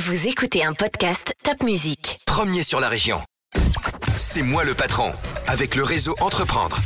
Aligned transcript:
Vous 0.00 0.28
écoutez 0.28 0.64
un 0.64 0.74
podcast 0.74 1.34
Top 1.42 1.64
Music. 1.64 2.20
Premier 2.24 2.62
sur 2.62 2.78
la 2.78 2.88
région. 2.88 3.18
C'est 4.16 4.42
moi 4.42 4.64
le 4.64 4.74
patron, 4.74 5.10
avec 5.48 5.74
le 5.74 5.82
réseau 5.82 6.14
Entreprendre. 6.20 6.78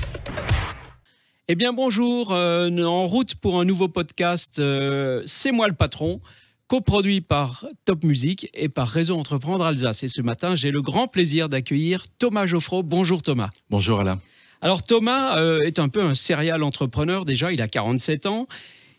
Eh 1.46 1.54
bien 1.54 1.74
bonjour, 1.74 2.32
euh, 2.32 2.70
en 2.82 3.06
route 3.06 3.34
pour 3.34 3.60
un 3.60 3.66
nouveau 3.66 3.88
podcast 3.88 4.60
euh, 4.60 5.20
C'est 5.26 5.52
moi 5.52 5.68
le 5.68 5.74
patron, 5.74 6.22
coproduit 6.68 7.20
par 7.20 7.66
Top 7.84 8.02
Music 8.02 8.48
et 8.54 8.70
par 8.70 8.88
Réseau 8.88 9.18
Entreprendre 9.18 9.66
Alsace. 9.66 10.04
Et 10.04 10.08
ce 10.08 10.22
matin, 10.22 10.54
j'ai 10.54 10.70
le 10.70 10.80
grand 10.80 11.06
plaisir 11.06 11.50
d'accueillir 11.50 12.04
Thomas 12.18 12.46
Geoffroy. 12.46 12.80
Bonjour 12.82 13.20
Thomas. 13.22 13.50
Bonjour 13.68 14.00
Alain. 14.00 14.20
Alors 14.62 14.82
Thomas 14.82 15.36
euh, 15.36 15.58
est 15.66 15.78
un 15.78 15.90
peu 15.90 16.02
un 16.02 16.14
serial 16.14 16.62
entrepreneur 16.62 17.26
déjà, 17.26 17.52
il 17.52 17.60
a 17.60 17.68
47 17.68 18.24
ans. 18.24 18.46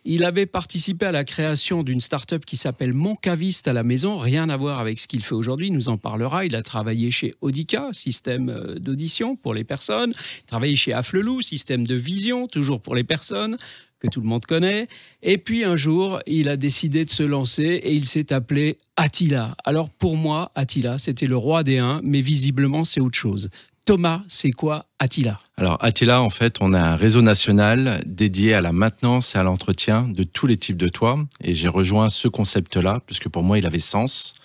Il 0.06 0.26
avait 0.26 0.46
participé 0.46 1.06
à 1.06 1.14
la 1.14 1.24
création 1.24 1.82
d'une 1.82 2.02
start-up 2.02 2.44
qui 2.44 2.58
s'appelle 2.58 2.94
Mon 2.94 3.16
Caviste 3.16 3.70
à 3.70 3.74
la 3.74 3.84
maison, 3.84 4.18
rien 4.18 4.50
à 4.50 4.58
voir 4.58 4.80
avec 4.80 5.00
ce 5.00 5.08
qu'il 5.08 5.24
fait 5.24 5.34
aujourd'hui, 5.34 5.68
il 5.68 5.73
nous 5.73 5.88
en 5.88 5.98
parlera. 5.98 6.46
Il 6.46 6.55
a 6.55 6.62
travaillé 6.62 7.10
chez 7.10 7.36
Audica, 7.40 7.88
système 7.94 8.50
euh, 8.50 8.76
d'audition 8.80 9.38
pour 9.38 9.54
les 9.54 9.63
personnes. 9.63 10.12
Il 10.12 10.44
a 10.44 10.48
travaillé 10.48 10.76
chez 10.76 10.91
Afflelou, 10.91 11.41
système 11.41 11.88
de 11.88 11.96
vision, 11.96 12.48
toujours 12.48 12.82
pour 12.82 12.96
les 12.96 13.05
personnes 13.05 13.58
que 14.00 14.10
tout 14.10 14.20
le 14.20 14.27
monde 14.27 14.46
connaît. 14.46 14.90
Et 15.22 15.38
puis 15.38 15.63
un 15.63 15.77
jour, 15.77 16.20
il 16.27 16.49
a 16.49 16.58
décidé 16.58 17.05
de 17.05 17.10
se 17.10 17.24
lancer 17.24 17.63
et 17.63 17.94
il 17.94 18.05
s'est 18.05 18.34
appelé 18.34 18.77
Attila. 18.98 19.55
Alors 19.63 19.90
pour 19.90 20.18
moi, 20.18 20.52
Attila, 20.55 20.98
c'était 20.98 21.27
le 21.27 21.38
roi 21.38 21.63
des 21.63 21.77
uns, 21.77 22.02
mais 22.04 22.20
visiblement 22.20 22.84
c'est 22.84 22.99
autre 22.99 23.18
chose. 23.18 23.49
Thomas, 23.86 24.22
c'est 24.30 24.52
quoi 24.52 24.86
Attila? 24.98 25.38
Alors 25.58 25.78
Attila, 25.84 26.22
en 26.22 26.30
fait, 26.30 26.58
on 26.62 26.74
a 26.74 26.80
un 26.80 26.96
réseau 26.96 27.22
national 27.22 28.02
dédié 28.05 28.54
à 28.54 28.62
la 28.62 28.72
maintenance 28.72 29.36
et 29.36 29.38
à 29.38 29.44
l'entretien 29.44 30.08
de 30.08 30.24
tous 30.24 30.48
les 30.48 30.55
types 30.55 30.78
de 30.78 30.88
toits. 30.88 31.20
Et 31.44 31.54
j'ai 31.54 31.68
rejoint 31.68 32.10
ce 32.10 32.30
concept-là, 32.30 33.02
puisque 33.05 33.27
pour 33.27 33.44
moi, 33.44 33.58
il 33.58 33.66
avait 33.66 33.80
sens, 33.80 34.36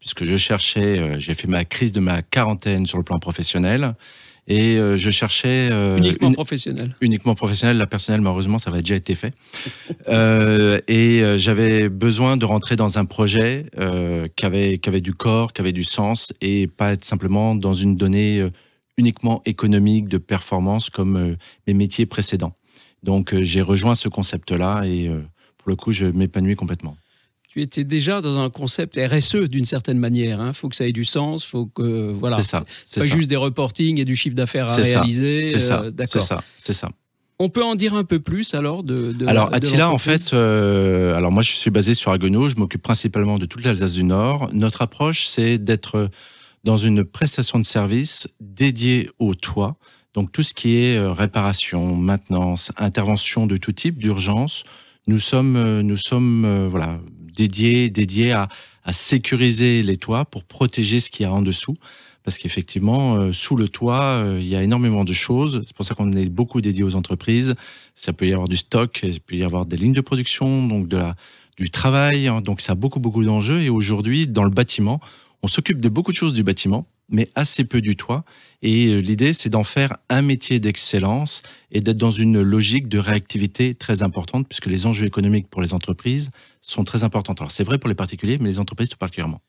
puisque 0.00 0.24
je 0.24 0.34
cherchais, 0.36 0.98
euh, 0.98 1.20
j'ai 1.20 1.34
fait 1.34 1.46
ma 1.46 1.64
crise 1.64 1.92
de 1.92 2.00
ma 2.00 2.22
quarantaine 2.22 2.86
sur 2.86 2.98
le 2.98 3.04
plan 3.04 3.20
professionnel. 3.20 3.94
Et 4.48 4.78
euh, 4.78 4.96
je 4.96 5.10
cherchais... 5.10 5.68
euh, 5.70 5.98
Uniquement 5.98 6.32
professionnel. 6.32 6.96
Uniquement 7.00 7.34
professionnel, 7.36 7.76
la 7.76 7.86
personnelle, 7.86 8.22
malheureusement, 8.22 8.58
ça 8.58 8.70
avait 8.70 8.80
déjà 8.80 8.96
été 8.96 9.14
fait. 9.14 9.32
Euh, 10.08 10.78
et 10.88 11.22
j'avais 11.36 11.90
besoin 11.90 12.38
de 12.38 12.46
rentrer 12.46 12.76
dans 12.76 12.96
un 12.98 13.04
projet 13.04 13.66
euh, 13.78 14.26
qui, 14.36 14.46
avait, 14.46 14.78
qui 14.78 14.88
avait 14.88 15.02
du 15.02 15.12
corps, 15.12 15.52
qui 15.52 15.60
avait 15.60 15.72
du 15.72 15.84
sens, 15.84 16.32
et 16.40 16.66
pas 16.66 16.92
être 16.92 17.04
simplement 17.04 17.54
dans 17.54 17.74
une 17.74 17.94
donnée 17.96 18.48
uniquement 18.98 19.40
économique, 19.46 20.08
de 20.08 20.18
performance, 20.18 20.90
comme 20.90 21.16
euh, 21.16 21.36
mes 21.66 21.72
métiers 21.72 22.04
précédents. 22.04 22.52
Donc 23.02 23.32
euh, 23.32 23.42
j'ai 23.42 23.62
rejoint 23.62 23.94
ce 23.94 24.08
concept-là, 24.08 24.82
et 24.84 25.08
euh, 25.08 25.22
pour 25.56 25.70
le 25.70 25.76
coup, 25.76 25.92
je 25.92 26.06
m'épanouis 26.06 26.56
complètement. 26.56 26.96
Tu 27.48 27.62
étais 27.62 27.84
déjà 27.84 28.20
dans 28.20 28.38
un 28.38 28.50
concept 28.50 29.00
RSE 29.02 29.48
d'une 29.48 29.64
certaine 29.64 29.98
manière. 29.98 30.38
Il 30.46 30.52
faut 30.52 30.68
que 30.68 30.76
ça 30.76 30.86
ait 30.86 30.92
du 30.92 31.06
sens, 31.06 31.44
faut 31.44 31.64
que 31.64 32.12
voilà. 32.12 32.36
C'est 32.38 32.42
ça. 32.42 32.64
C'est 32.84 33.00
pas 33.00 33.06
ça. 33.06 33.16
juste 33.16 33.30
des 33.30 33.36
reportings 33.36 33.98
et 33.98 34.04
du 34.04 34.16
chiffre 34.16 34.36
d'affaires 34.36 34.68
à 34.68 34.76
C'est 34.76 34.84
ça, 34.84 35.00
réaliser. 35.00 35.48
C'est 35.48 35.60
ça, 35.60 35.80
euh, 35.80 35.84
c'est 35.84 35.94
D'accord. 35.94 36.22
ça, 36.22 36.44
c'est 36.58 36.74
ça. 36.74 36.90
On 37.38 37.48
peut 37.48 37.64
en 37.64 37.74
dire 37.74 37.94
un 37.94 38.04
peu 38.04 38.20
plus 38.20 38.52
alors 38.52 38.82
de. 38.82 39.12
de 39.12 39.26
Alors 39.26 39.48
de 39.48 39.54
Attila, 39.54 39.90
en 39.90 39.96
fait, 39.96 40.34
euh, 40.34 41.14
alors 41.16 41.32
moi 41.32 41.42
je 41.42 41.52
suis 41.52 41.70
basé 41.70 41.94
sur 41.94 42.10
Haguenau, 42.10 42.48
je 42.48 42.56
m'occupe 42.56 42.82
principalement 42.82 43.38
de 43.38 43.46
toute 43.46 43.64
l'Alsace 43.64 43.92
du 43.94 44.04
Nord. 44.04 44.50
Notre 44.52 44.82
approche, 44.82 45.26
c'est 45.26 45.56
d'être 45.56 46.10
dans 46.64 46.76
une 46.76 47.04
prestation 47.04 47.58
de 47.58 47.66
service 47.66 48.28
dédiée 48.40 49.10
au 49.18 49.34
toit. 49.34 49.76
Donc 50.14 50.32
tout 50.32 50.42
ce 50.42 50.54
qui 50.54 50.76
est 50.76 50.96
euh, 50.96 51.12
réparation, 51.12 51.94
maintenance, 51.94 52.72
intervention 52.76 53.46
de 53.46 53.56
tout 53.56 53.72
type, 53.72 53.98
d'urgence, 53.98 54.64
nous 55.06 55.18
sommes, 55.18 55.56
euh, 55.56 55.82
nous 55.82 55.96
sommes 55.96 56.44
euh, 56.44 56.68
voilà, 56.68 56.98
dédiés, 57.36 57.90
dédiés 57.90 58.32
à, 58.32 58.48
sécuriser 58.90 59.82
les 59.82 59.96
toits 59.96 60.24
pour 60.24 60.44
protéger 60.44 60.98
ce 60.98 61.10
qu'il 61.10 61.24
y 61.24 61.26
a 61.26 61.32
en 61.32 61.42
dessous. 61.42 61.76
Parce 62.24 62.38
qu'effectivement, 62.38 63.32
sous 63.34 63.54
le 63.54 63.68
toit, 63.68 64.24
il 64.38 64.48
y 64.48 64.56
a 64.56 64.62
énormément 64.62 65.04
de 65.04 65.12
choses. 65.12 65.60
C'est 65.66 65.76
pour 65.76 65.84
ça 65.84 65.94
qu'on 65.94 66.10
est 66.12 66.30
beaucoup 66.30 66.62
dédié 66.62 66.84
aux 66.84 66.94
entreprises. 66.94 67.54
Ça 67.96 68.14
peut 68.14 68.26
y 68.26 68.32
avoir 68.32 68.48
du 68.48 68.56
stock, 68.56 69.00
il 69.02 69.20
peut 69.20 69.36
y 69.36 69.44
avoir 69.44 69.66
des 69.66 69.76
lignes 69.76 69.92
de 69.92 70.00
production, 70.00 70.66
donc 70.66 70.88
de 70.88 70.96
la, 70.96 71.16
du 71.58 71.68
travail. 71.68 72.28
hein. 72.28 72.40
donc 72.40 72.62
ça 72.62 72.72
a 72.72 72.74
beaucoup, 72.74 72.98
beaucoup 72.98 73.24
d'enjeux. 73.24 73.60
Et 73.60 73.68
aujourd'hui, 73.68 74.26
dans 74.26 74.44
le 74.44 74.50
bâtiment, 74.50 75.00
on 75.42 75.48
s'occupe 75.48 75.80
de 75.80 75.88
beaucoup 75.88 76.12
de 76.12 76.16
choses 76.16 76.32
du 76.32 76.42
bâtiment, 76.42 76.86
mais 77.08 77.28
assez 77.34 77.64
peu 77.64 77.80
du 77.80 77.96
toit. 77.96 78.24
Et 78.62 78.88
euh, 78.88 78.98
l'idée, 78.98 79.32
c'est 79.32 79.48
d'en 79.48 79.64
faire 79.64 79.96
un 80.08 80.22
métier 80.22 80.60
d'excellence 80.60 81.42
et 81.70 81.80
d'être 81.80 81.96
dans 81.96 82.10
une 82.10 82.40
logique 82.40 82.88
de 82.88 82.98
réactivité 82.98 83.74
très 83.74 84.02
importante, 84.02 84.46
puisque 84.48 84.66
les 84.66 84.86
enjeux 84.86 85.06
économiques 85.06 85.48
pour 85.48 85.62
les 85.62 85.74
entreprises 85.74 86.30
sont 86.60 86.84
très 86.84 87.04
importants. 87.04 87.34
Alors 87.34 87.50
c'est 87.50 87.64
vrai 87.64 87.78
pour 87.78 87.88
les 87.88 87.94
particuliers, 87.94 88.38
mais 88.38 88.48
les 88.48 88.60
entreprises 88.60 88.88
tout 88.88 88.98
particulièrement. 88.98 89.40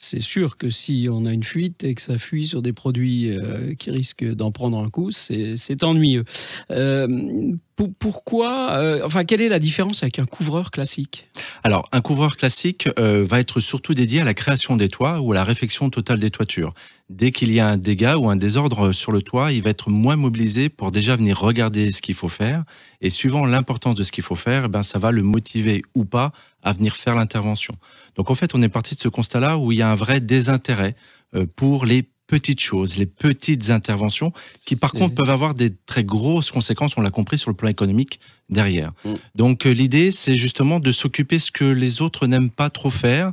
C'est 0.00 0.20
sûr 0.20 0.56
que 0.56 0.70
si 0.70 1.08
on 1.10 1.26
a 1.26 1.32
une 1.32 1.42
fuite 1.42 1.82
et 1.82 1.94
que 1.96 2.00
ça 2.00 2.18
fuit 2.18 2.46
sur 2.46 2.62
des 2.62 2.72
produits 2.72 3.30
euh, 3.30 3.74
qui 3.74 3.90
risquent 3.90 4.32
d'en 4.32 4.52
prendre 4.52 4.78
un 4.78 4.90
coup, 4.90 5.10
c'est 5.10 5.82
ennuyeux. 5.82 6.24
Euh, 6.70 7.52
pourquoi 7.86 8.72
euh, 8.72 9.02
Enfin, 9.04 9.24
quelle 9.24 9.40
est 9.40 9.48
la 9.48 9.58
différence 9.58 10.02
avec 10.02 10.18
un 10.18 10.26
couvreur 10.26 10.70
classique? 10.70 11.28
Alors, 11.62 11.88
un 11.92 12.00
couvreur 12.00 12.36
classique 12.36 12.88
euh, 12.98 13.24
va 13.24 13.40
être 13.40 13.60
surtout 13.60 13.94
dédié 13.94 14.20
à 14.20 14.24
la 14.24 14.34
création 14.34 14.76
des 14.76 14.88
toits 14.88 15.20
ou 15.20 15.32
à 15.32 15.34
la 15.34 15.44
réfection 15.44 15.88
totale 15.90 16.18
des 16.18 16.30
toitures. 16.30 16.74
Dès 17.08 17.32
qu'il 17.32 17.50
y 17.52 17.60
a 17.60 17.68
un 17.68 17.76
dégât 17.76 18.18
ou 18.18 18.28
un 18.28 18.36
désordre 18.36 18.92
sur 18.92 19.12
le 19.12 19.22
toit, 19.22 19.52
il 19.52 19.62
va 19.62 19.70
être 19.70 19.88
moins 19.88 20.16
mobilisé 20.16 20.68
pour 20.68 20.90
déjà 20.90 21.16
venir 21.16 21.38
regarder 21.38 21.90
ce 21.90 22.02
qu'il 22.02 22.14
faut 22.14 22.28
faire. 22.28 22.64
Et 23.00 23.10
suivant 23.10 23.46
l'importance 23.46 23.94
de 23.94 24.02
ce 24.02 24.12
qu'il 24.12 24.24
faut 24.24 24.34
faire, 24.34 24.64
eh 24.66 24.68
ben, 24.68 24.82
ça 24.82 24.98
va 24.98 25.10
le 25.10 25.22
motiver 25.22 25.82
ou 25.94 26.04
pas 26.04 26.32
à 26.62 26.72
venir 26.72 26.96
faire 26.96 27.14
l'intervention. 27.14 27.76
Donc, 28.16 28.30
en 28.30 28.34
fait, 28.34 28.54
on 28.54 28.62
est 28.62 28.68
parti 28.68 28.94
de 28.94 29.00
ce 29.00 29.08
constat-là 29.08 29.56
où 29.56 29.72
il 29.72 29.78
y 29.78 29.82
a 29.82 29.90
un 29.90 29.94
vrai 29.94 30.20
désintérêt 30.20 30.96
euh, 31.34 31.46
pour 31.56 31.86
les 31.86 32.08
petites 32.28 32.60
choses, 32.60 32.96
les 32.96 33.06
petites 33.06 33.70
interventions 33.70 34.32
qui, 34.64 34.76
par 34.76 34.92
contre, 34.92 35.16
peuvent 35.16 35.30
avoir 35.30 35.54
des 35.54 35.74
très 35.74 36.04
grosses 36.04 36.52
conséquences, 36.52 36.96
on 36.96 37.00
l'a 37.00 37.10
compris, 37.10 37.38
sur 37.38 37.50
le 37.50 37.56
plan 37.56 37.68
économique 37.68 38.20
derrière. 38.50 38.92
Mm. 39.04 39.14
Donc, 39.34 39.66
euh, 39.66 39.70
l'idée, 39.70 40.12
c'est 40.12 40.36
justement 40.36 40.78
de 40.78 40.92
s'occuper 40.92 41.40
ce 41.40 41.50
que 41.50 41.64
les 41.64 42.00
autres 42.00 42.28
n'aiment 42.28 42.50
pas 42.50 42.70
trop 42.70 42.90
faire, 42.90 43.32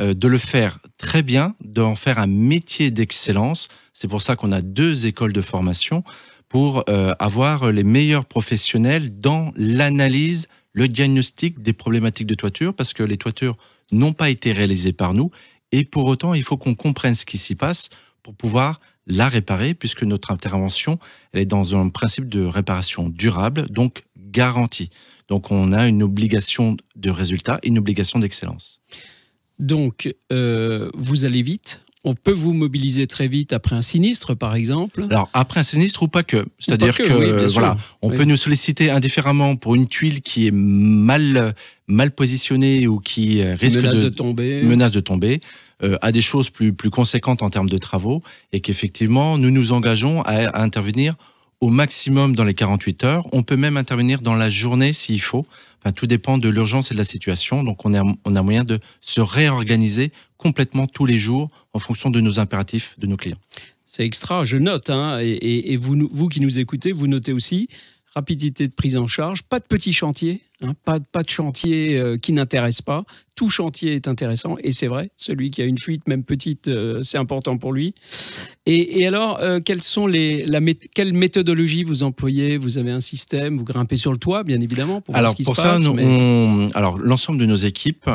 euh, 0.00 0.14
de 0.14 0.28
le 0.28 0.38
faire 0.38 0.78
très 0.98 1.22
bien, 1.22 1.56
d'en 1.64 1.96
faire 1.96 2.18
un 2.18 2.28
métier 2.28 2.92
d'excellence. 2.92 3.68
C'est 3.94 4.08
pour 4.08 4.22
ça 4.22 4.36
qu'on 4.36 4.52
a 4.52 4.60
deux 4.60 5.06
écoles 5.06 5.32
de 5.32 5.42
formation 5.42 6.04
pour 6.48 6.84
euh, 6.88 7.14
avoir 7.18 7.72
les 7.72 7.82
meilleurs 7.82 8.26
professionnels 8.26 9.20
dans 9.20 9.52
l'analyse, 9.56 10.48
le 10.72 10.86
diagnostic 10.86 11.62
des 11.62 11.72
problématiques 11.72 12.26
de 12.26 12.34
toiture, 12.34 12.74
parce 12.74 12.92
que 12.92 13.02
les 13.02 13.16
toitures 13.16 13.56
n'ont 13.90 14.12
pas 14.12 14.28
été 14.28 14.52
réalisées 14.52 14.92
par 14.92 15.14
nous. 15.14 15.30
Et 15.72 15.84
pour 15.84 16.04
autant, 16.04 16.34
il 16.34 16.44
faut 16.44 16.58
qu'on 16.58 16.74
comprenne 16.74 17.14
ce 17.14 17.24
qui 17.24 17.38
s'y 17.38 17.54
passe 17.54 17.88
pour 18.24 18.34
pouvoir 18.34 18.80
la 19.06 19.28
réparer, 19.28 19.74
puisque 19.74 20.02
notre 20.02 20.32
intervention 20.32 20.98
elle 21.32 21.42
est 21.42 21.46
dans 21.46 21.76
un 21.76 21.90
principe 21.90 22.28
de 22.28 22.44
réparation 22.44 23.08
durable, 23.08 23.68
donc 23.70 24.02
garantie. 24.16 24.90
Donc 25.28 25.52
on 25.52 25.72
a 25.72 25.86
une 25.86 26.02
obligation 26.02 26.76
de 26.96 27.10
résultat, 27.10 27.60
une 27.62 27.78
obligation 27.78 28.18
d'excellence. 28.18 28.80
Donc, 29.60 30.12
euh, 30.32 30.90
vous 30.94 31.24
allez 31.24 31.42
vite. 31.42 31.80
On 32.06 32.14
peut 32.14 32.32
vous 32.32 32.52
mobiliser 32.52 33.06
très 33.06 33.28
vite 33.28 33.54
après 33.54 33.76
un 33.76 33.80
sinistre, 33.80 34.34
par 34.34 34.54
exemple. 34.54 35.06
Alors 35.10 35.30
après 35.32 35.60
un 35.60 35.62
sinistre 35.62 36.02
ou 36.02 36.08
pas 36.08 36.22
que, 36.22 36.44
c'est-à-dire 36.58 36.94
que, 36.94 37.44
oui, 37.46 37.52
voilà, 37.52 37.78
on 38.02 38.10
Oui. 38.10 38.16
peut 38.16 38.24
nous 38.24 38.36
solliciter 38.36 38.90
indifféremment 38.90 39.56
pour 39.56 39.74
une 39.74 39.86
tuile 39.88 40.20
qui 40.20 40.46
est 40.46 40.50
mal 40.50 41.54
mal 41.86 42.10
positionnée 42.10 42.86
ou 42.86 42.98
qui 42.98 43.40
euh, 43.40 43.54
risque 43.54 43.76
menace 43.76 43.98
de, 43.98 44.04
de, 44.04 44.08
tomber. 44.10 44.62
menace 44.62 44.92
de 44.92 45.00
tomber, 45.00 45.40
euh, 45.82 45.96
à 46.02 46.12
des 46.12 46.20
choses 46.22 46.50
plus, 46.50 46.72
plus 46.72 46.90
conséquentes 46.90 47.42
en 47.42 47.50
termes 47.50 47.68
de 47.68 47.78
travaux, 47.78 48.22
et 48.52 48.60
qu'effectivement, 48.60 49.38
nous 49.38 49.50
nous 49.50 49.72
engageons 49.72 50.22
à, 50.22 50.60
intervenir 50.62 51.14
au 51.60 51.68
maximum 51.70 52.34
dans 52.36 52.44
les 52.44 52.54
48 52.54 53.04
heures. 53.04 53.26
On 53.32 53.42
peut 53.42 53.56
même 53.56 53.76
intervenir 53.76 54.20
dans 54.20 54.34
la 54.34 54.50
journée 54.50 54.92
s'il 54.92 55.20
faut. 55.20 55.46
Enfin, 55.80 55.92
tout 55.92 56.06
dépend 56.06 56.38
de 56.38 56.48
l'urgence 56.48 56.90
et 56.90 56.94
de 56.94 56.98
la 56.98 57.04
situation. 57.04 57.62
Donc, 57.62 57.84
on 57.86 57.94
a, 57.94 58.02
on 58.24 58.34
a 58.34 58.42
moyen 58.42 58.64
de 58.64 58.80
se 59.00 59.20
réorganiser 59.20 60.12
complètement 60.36 60.86
tous 60.86 61.06
les 61.06 61.16
jours 61.16 61.48
en 61.72 61.78
fonction 61.78 62.10
de 62.10 62.20
nos 62.20 62.38
impératifs 62.38 62.94
de 62.98 63.06
nos 63.06 63.16
clients. 63.16 63.38
C'est 63.86 64.04
extra, 64.04 64.44
je 64.44 64.56
note. 64.56 64.90
hein, 64.90 65.20
et 65.22 65.72
et- 65.72 65.76
vous, 65.76 66.08
vous 66.10 66.28
qui 66.28 66.40
nous 66.40 66.58
écoutez, 66.58 66.92
vous 66.92 67.06
notez 67.06 67.32
aussi 67.32 67.68
rapidité 68.14 68.66
de 68.68 68.72
prise 68.72 68.96
en 68.96 69.06
charge, 69.06 69.42
pas 69.42 69.58
de 69.58 69.64
petits 69.64 69.92
chantiers, 69.92 70.40
hein, 70.62 70.74
pas, 70.84 71.00
pas 71.00 71.22
de 71.22 71.30
chantier 71.30 71.98
euh, 71.98 72.16
qui 72.16 72.32
n'intéresse 72.32 72.80
pas. 72.82 73.04
Tout 73.36 73.48
chantier 73.50 73.94
est 73.96 74.06
intéressant, 74.06 74.56
et 74.62 74.70
c'est 74.70 74.86
vrai, 74.86 75.10
celui 75.16 75.50
qui 75.50 75.60
a 75.60 75.64
une 75.64 75.78
fuite, 75.78 76.06
même 76.06 76.22
petite, 76.22 76.68
euh, 76.68 77.02
c'est 77.02 77.18
important 77.18 77.58
pour 77.58 77.72
lui. 77.72 77.94
Et, 78.66 79.00
et 79.00 79.06
alors, 79.08 79.40
euh, 79.40 79.58
quelles 79.58 79.82
sont 79.82 80.06
les, 80.06 80.46
la 80.46 80.60
quelle 80.94 81.12
méthodologie 81.12 81.82
vous 81.82 82.04
employez? 82.04 82.56
Vous 82.56 82.78
avez 82.78 82.92
un 82.92 83.00
système, 83.00 83.58
vous 83.58 83.64
grimpez 83.64 83.96
sur 83.96 84.12
le 84.12 84.18
toit, 84.18 84.44
bien 84.44 84.60
évidemment, 84.60 85.00
pour 85.00 85.12
voir 85.14 85.18
Alors 85.18 85.32
ce 85.32 85.36
qui 85.36 85.42
pour 85.42 85.56
se 85.56 85.62
ça, 85.62 85.70
passe. 85.72 85.80
nous, 85.80 85.94
mais- 85.94 86.04
on- 86.06 86.70
alors 86.74 86.96
l'ensemble 86.98 87.38
de 87.40 87.46
nos 87.46 87.56
équipes 87.56 88.08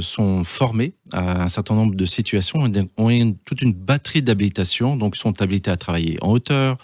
sont 0.00 0.44
formées 0.44 0.94
à 1.12 1.42
un 1.44 1.48
certain 1.48 1.74
nombre 1.74 1.94
de 1.94 2.04
situations 2.06 2.64
ont 2.96 3.10
une- 3.10 3.36
toute 3.36 3.60
une 3.60 3.74
batterie 3.74 4.22
d'habilitation, 4.22 4.96
donc 4.96 5.16
sont 5.16 5.42
habilités 5.42 5.70
à 5.70 5.76
travailler 5.76 6.16
en 6.22 6.30
hauteur, 6.32 6.78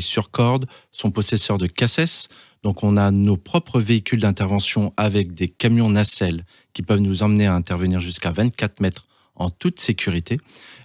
sur 0.00 0.30
corde, 0.30 0.66
sont 0.90 1.10
possesseurs 1.10 1.58
de 1.58 1.66
cassettes. 1.66 2.28
Donc 2.62 2.84
on 2.84 2.96
a 2.96 3.10
nos 3.10 3.36
propres 3.36 3.80
véhicules 3.80 4.20
d'intervention 4.20 4.92
avec 4.96 5.34
des 5.34 5.48
camions 5.48 5.90
nacelles 5.90 6.44
qui 6.72 6.82
peuvent 6.82 7.00
nous 7.00 7.22
emmener 7.22 7.46
à 7.46 7.54
intervenir 7.54 8.00
jusqu'à 8.00 8.30
24 8.30 8.80
mètres 8.80 9.06
en 9.34 9.50
toute 9.50 9.80
sécurité. 9.80 10.38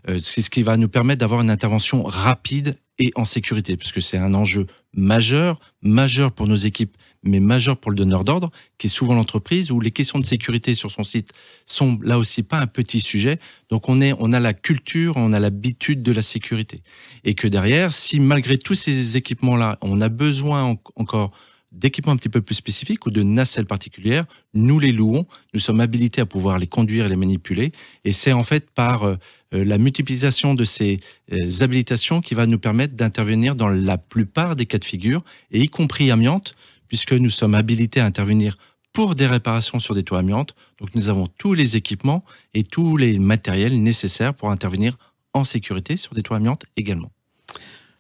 Euh, 0.09 0.19
c'est 0.21 0.41
ce 0.41 0.49
qui 0.49 0.63
va 0.63 0.77
nous 0.77 0.89
permettre 0.89 1.19
d'avoir 1.19 1.41
une 1.41 1.49
intervention 1.49 2.03
rapide 2.03 2.77
et 2.99 3.11
en 3.15 3.25
sécurité, 3.25 3.77
puisque 3.77 4.01
c'est 4.01 4.17
un 4.17 4.33
enjeu 4.33 4.65
majeur, 4.95 5.59
majeur 5.81 6.31
pour 6.31 6.47
nos 6.47 6.55
équipes, 6.55 6.97
mais 7.27 7.39
majeur 7.39 7.77
pour 7.77 7.91
le 7.91 7.97
donneur 7.97 8.23
d'ordre, 8.23 8.51
qui 8.77 8.87
est 8.87 8.89
souvent 8.89 9.13
l'entreprise, 9.13 9.71
où 9.71 9.79
les 9.79 9.91
questions 9.91 10.19
de 10.19 10.25
sécurité 10.25 10.73
sur 10.73 10.91
son 10.91 11.03
site 11.03 11.31
sont 11.65 11.99
là 12.01 12.17
aussi 12.17 12.43
pas 12.43 12.59
un 12.59 12.67
petit 12.67 13.01
sujet. 13.01 13.39
Donc 13.69 13.89
on, 13.89 14.01
est, 14.01 14.13
on 14.19 14.33
a 14.33 14.39
la 14.39 14.53
culture, 14.53 15.13
on 15.17 15.33
a 15.33 15.39
l'habitude 15.39 16.03
de 16.03 16.11
la 16.11 16.21
sécurité. 16.21 16.81
Et 17.23 17.33
que 17.33 17.47
derrière, 17.47 17.93
si 17.93 18.19
malgré 18.19 18.57
tous 18.57 18.75
ces 18.75 19.17
équipements-là, 19.17 19.77
on 19.81 20.01
a 20.01 20.09
besoin 20.09 20.77
encore 20.95 21.31
d'équipements 21.71 22.13
un 22.13 22.17
petit 22.17 22.29
peu 22.29 22.41
plus 22.41 22.55
spécifiques 22.55 23.05
ou 23.05 23.11
de 23.11 23.23
nacelles 23.23 23.65
particulières, 23.65 24.25
nous 24.53 24.79
les 24.79 24.91
louons, 24.91 25.25
nous 25.53 25.59
sommes 25.59 25.81
habilités 25.81 26.21
à 26.21 26.25
pouvoir 26.25 26.59
les 26.59 26.67
conduire 26.67 27.05
et 27.05 27.09
les 27.09 27.15
manipuler. 27.15 27.71
Et 28.05 28.11
c'est 28.11 28.33
en 28.33 28.43
fait 28.43 28.69
par 28.71 29.03
euh, 29.03 29.15
euh, 29.53 29.63
la 29.63 29.77
multiplication 29.77 30.55
de 30.55 30.63
ces 30.63 30.99
euh, 31.31 31.61
habilitations 31.61 32.21
qui 32.21 32.33
va 32.33 32.45
nous 32.47 32.59
permettre 32.59 32.95
d'intervenir 32.95 33.55
dans 33.55 33.69
la 33.69 33.97
plupart 33.97 34.55
des 34.55 34.65
cas 34.65 34.77
de 34.77 34.85
figure, 34.85 35.23
et 35.51 35.59
y 35.59 35.67
compris 35.67 36.09
amiante, 36.11 36.55
puisque 36.87 37.13
nous 37.13 37.29
sommes 37.29 37.55
habilités 37.55 37.99
à 37.99 38.05
intervenir 38.05 38.57
pour 38.93 39.15
des 39.15 39.27
réparations 39.27 39.79
sur 39.79 39.93
des 39.93 40.03
toits 40.03 40.19
amiantes. 40.19 40.55
Donc 40.79 40.95
nous 40.95 41.09
avons 41.09 41.27
tous 41.37 41.53
les 41.53 41.75
équipements 41.75 42.23
et 42.53 42.63
tous 42.63 42.97
les 42.97 43.19
matériels 43.19 43.81
nécessaires 43.81 44.33
pour 44.33 44.49
intervenir 44.49 44.97
en 45.33 45.43
sécurité 45.43 45.97
sur 45.97 46.15
des 46.15 46.23
toits 46.23 46.37
amiantes 46.37 46.63
également. 46.77 47.11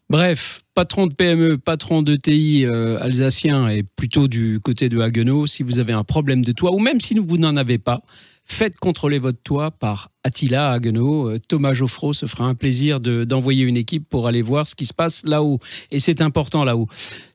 Bref, 0.09 0.61
patron 0.73 1.05
de 1.05 1.13
PME, 1.13 1.57
patron 1.57 2.01
de 2.01 2.15
TI 2.15 2.65
euh, 2.65 2.97
alsacien 3.01 3.67
et 3.67 3.83
plutôt 3.83 4.29
du 4.29 4.59
côté 4.61 4.87
de 4.87 4.99
Haguenau, 5.01 5.47
si 5.47 5.63
vous 5.63 5.79
avez 5.79 5.91
un 5.91 6.05
problème 6.05 6.43
de 6.45 6.53
toit 6.53 6.71
ou 6.71 6.79
même 6.79 7.01
si 7.01 7.13
vous 7.15 7.37
n'en 7.37 7.57
avez 7.57 7.77
pas, 7.77 8.01
faites 8.45 8.77
contrôler 8.77 9.19
votre 9.19 9.41
toit 9.43 9.69
par 9.69 10.09
Attila 10.27 10.71
Haguenau. 10.71 11.29
Euh, 11.29 11.37
Thomas 11.47 11.71
Geoffroy 11.71 12.13
se 12.13 12.25
fera 12.25 12.43
un 12.43 12.53
plaisir 12.53 12.99
d'envoyer 12.99 13.63
une 13.63 13.77
équipe 13.77 14.07
pour 14.09 14.27
aller 14.27 14.41
voir 14.41 14.67
ce 14.67 14.75
qui 14.75 14.85
se 14.85 14.93
passe 14.93 15.23
là-haut. 15.25 15.59
Et 15.89 15.99
c'est 15.99 16.21
important 16.21 16.65
là-haut. 16.65 16.87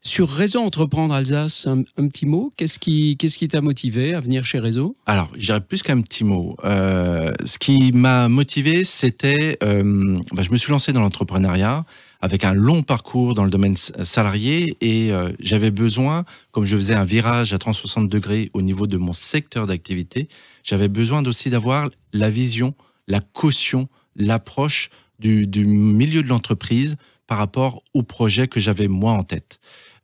Sur 0.03 0.29
Réseau 0.29 0.61
Entreprendre 0.61 1.15
Alsace, 1.15 1.67
un, 1.67 1.85
petit 2.09 2.27
mot. 2.27 2.53
Qu'est-ce 2.57 2.79
qui 2.79 3.17
qui 3.17 3.49
t'a 3.49 3.63
motivé 3.63 4.15
à 4.15 4.21
venir 4.21 4.45
chez 4.45 4.59
Réseau? 4.59 4.95
Alors, 5.07 5.31
j'irais 5.37 5.61
plus 5.61 5.83
qu'un 5.83 6.03
petit 6.03 6.23
mot. 6.23 6.57
Euh, 6.65 7.33
ce 7.45 7.59
qui 7.59 7.93
m'a 7.93 8.29
motivé, 8.29 8.85
c'était, 8.85 9.57
bah, 9.61 10.43
je 10.43 10.51
me 10.51 10.57
suis 10.57 10.71
lancé 10.71 10.93
dans 10.93 11.01
l'entrepreneuriat 11.01 11.85
avec 12.23 12.45
un 12.45 12.55
long 12.55 12.83
parcours 12.83 13.35
dans 13.35 13.45
le 13.45 13.51
domaine 13.51 13.77
salarié 13.77 14.77
et 14.81 15.13
euh, 15.13 15.33
j'avais 15.41 15.73
besoin, 15.73 16.25
comme 16.53 16.65
je 16.65 16.77
faisais 16.77 16.95
un 16.95 17.05
virage 17.05 17.53
à 17.53 17.59
360 17.59 18.09
degrés 18.09 18.51
au 18.55 18.63
niveau 18.63 18.87
de 18.87 18.97
mon 18.97 19.13
secteur 19.13 19.67
d'activité, 19.67 20.29
j'avais 20.63 20.89
besoin 20.89 21.25
aussi 21.25 21.51
d'avoir 21.51 21.91
la 22.13 22.31
vision, 22.31 22.75
la 23.07 23.21
caution, 23.21 23.89
l'approche 24.17 24.91
du, 25.19 25.47
milieu 25.65 26.23
de 26.23 26.29
l'entreprise 26.29 26.97
par 27.27 27.39
rapport 27.39 27.83
au 27.95 28.03
projet 28.03 28.49
que 28.49 28.61
j'avais 28.61 28.89
moi 28.89 29.13
en 29.13 29.23
tête. 29.23 29.61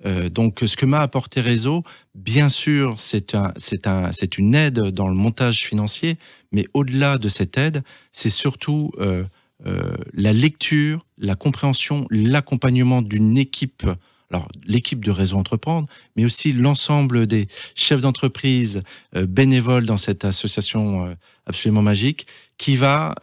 Euh, 0.07 0.29
donc, 0.29 0.61
ce 0.65 0.77
que 0.77 0.87
m'a 0.87 1.01
apporté 1.01 1.41
Réseau, 1.41 1.83
bien 2.15 2.49
sûr, 2.49 3.01
c'est 3.01 3.35
un, 3.35 3.53
un, 3.85 4.11
une 4.39 4.55
aide 4.55 4.79
dans 4.79 5.09
le 5.09 5.15
montage 5.15 5.67
financier, 5.67 6.19
mais 6.53 6.67
au-delà 6.73 7.19
de 7.19 7.29
cette 7.29 7.59
aide, 7.59 7.83
c'est 8.13 8.31
surtout 8.31 8.93
euh, 8.99 9.25
euh, 9.67 9.97
la 10.13 10.33
lecture, 10.33 11.05
la 11.19 11.35
compréhension, 11.35 12.07
l'accompagnement 12.11 13.03
d'une 13.03 13.37
équipe, 13.37 13.85
alors 14.31 14.49
l'équipe 14.65 15.05
de 15.05 15.11
Réseau 15.11 15.37
Entreprendre, 15.37 15.89
mais 16.17 16.25
aussi 16.25 16.53
l'ensemble 16.53 17.27
des 17.27 17.49
chefs 17.75 18.01
d'entreprise 18.01 18.83
euh, 19.17 19.27
bénévoles 19.27 19.87
dans 19.87 19.97
cette 19.97 20.25
association 20.25 21.07
euh, 21.07 21.15
absolument 21.47 21.83
magique, 21.83 22.27
qui 22.59 22.77
va 22.77 23.15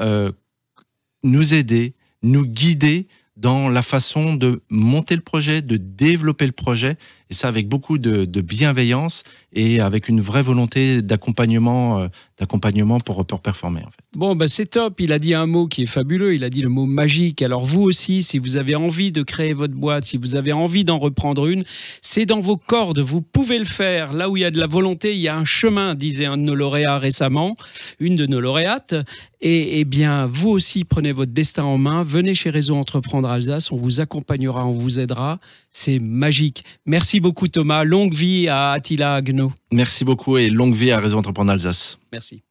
nous 1.24 1.54
aider, 1.54 1.94
nous 2.22 2.46
guider 2.46 3.08
dans 3.36 3.68
la 3.68 3.82
façon 3.82 4.36
de 4.36 4.62
monter 4.70 5.16
le 5.16 5.22
projet, 5.22 5.62
de 5.62 5.78
développer 5.78 6.46
le 6.46 6.54
projet, 6.54 6.98
et 7.30 7.34
ça 7.34 7.48
avec 7.48 7.68
beaucoup 7.68 7.98
de, 7.98 8.26
bienveillance 8.42 9.24
et 9.54 9.80
avec 9.80 10.10
une 10.10 10.22
vraie 10.22 10.44
volonté 10.44 11.02
d'accompagnement, 11.02 12.08
d'accompagnement 12.40 13.00
pour, 13.00 13.26
pour 13.26 13.40
performer. 13.40 13.82
Bon, 14.16 14.36
bah 14.36 14.48
c'est 14.48 14.66
top. 14.66 15.00
Il 15.02 15.12
a 15.12 15.20
dit 15.20 15.34
un 15.34 15.46
mot 15.46 15.68
qui 15.68 15.84
est 15.84 15.88
fabuleux. 15.88 16.36
Il 16.36 16.44
a 16.44 16.50
dit 16.50 16.62
le 16.62 16.70
mot 16.70 16.86
magique. 16.86 17.42
Alors 17.42 17.66
vous 17.66 17.82
aussi, 17.82 18.24
si 18.24 18.40
vous 18.40 18.58
avez 18.58 18.76
envie 18.76 19.12
de 19.12 19.24
créer 19.24 19.54
votre 19.54 19.74
boîte, 19.74 20.06
si 20.06 20.18
vous 20.18 20.36
avez 20.36 20.54
envie 20.54 20.84
d'en 20.84 21.00
reprendre 21.00 21.48
une, 21.48 21.64
c'est 22.02 22.26
dans 22.26 22.40
vos 22.40 22.58
cordes. 22.58 23.00
Vous 23.00 23.22
pouvez 23.22 23.60
le 23.60 23.66
faire. 23.66 24.14
Là 24.14 24.30
où 24.30 24.38
il 24.38 24.42
y 24.42 24.46
a 24.46 24.52
de 24.52 24.60
la 24.60 24.68
volonté, 24.68 25.16
il 25.16 25.22
y 25.22 25.28
a 25.28 25.36
un 25.36 25.46
chemin, 25.46 25.96
disait 25.96 26.26
un 26.26 26.38
de 26.38 26.44
nos 26.44 26.56
lauréats 26.56 27.00
récemment, 27.00 27.56
une 28.00 28.16
de 28.16 28.26
nos 28.26 28.40
lauréates. 28.40 28.96
Et, 29.42 29.80
eh 29.80 29.86
bien, 29.86 30.26
vous 30.26 30.50
aussi, 30.50 30.86
prenez 30.86 31.12
votre 31.12 31.32
destin 31.32 31.64
en 31.64 31.78
main. 31.78 32.04
Venez 32.04 32.34
chez 32.34 32.50
Réseau 32.50 32.76
Entreprendre 32.76 33.30
Alsace. 33.30 33.72
On 33.72 33.76
vous 33.76 34.00
accompagnera, 34.00 34.66
on 34.66 34.72
vous 34.72 35.00
aidera. 35.00 35.40
C'est 35.70 36.00
magique. 36.00 36.64
Merci 36.86 37.15
beaucoup, 37.20 37.48
Thomas. 37.48 37.84
Longue 37.84 38.14
vie 38.14 38.48
à 38.48 38.72
Attila 38.72 39.16
Agno. 39.16 39.52
Merci 39.72 40.06
beaucoup 40.06 40.38
et 40.38 40.50
longue 40.50 40.74
vie 40.74 40.92
à 40.92 41.00
Réseau 41.00 41.18
Entreprendre 41.18 41.52
Alsace. 41.52 41.98
Merci. 42.12 42.45